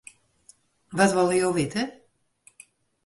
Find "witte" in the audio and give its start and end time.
1.57-1.83